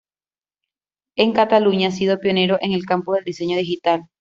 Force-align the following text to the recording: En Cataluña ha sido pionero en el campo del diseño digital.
En 1.15 1.31
Cataluña 1.31 1.89
ha 1.89 1.91
sido 1.91 2.19
pionero 2.19 2.57
en 2.61 2.71
el 2.73 2.87
campo 2.87 3.13
del 3.13 3.23
diseño 3.23 3.55
digital. 3.57 4.07